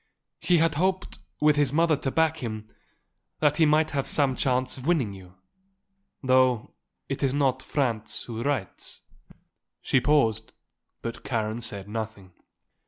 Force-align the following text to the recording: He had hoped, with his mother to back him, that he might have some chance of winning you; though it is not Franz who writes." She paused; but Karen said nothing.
He 0.39 0.57
had 0.57 0.73
hoped, 0.81 1.19
with 1.39 1.57
his 1.57 1.71
mother 1.71 1.95
to 1.95 2.09
back 2.09 2.37
him, 2.37 2.67
that 3.39 3.57
he 3.57 3.67
might 3.67 3.91
have 3.91 4.07
some 4.07 4.35
chance 4.35 4.75
of 4.75 4.87
winning 4.87 5.13
you; 5.13 5.35
though 6.23 6.73
it 7.07 7.21
is 7.21 7.35
not 7.35 7.61
Franz 7.61 8.23
who 8.23 8.41
writes." 8.41 9.01
She 9.83 10.01
paused; 10.01 10.53
but 11.03 11.23
Karen 11.23 11.61
said 11.61 11.87
nothing. 11.87 12.31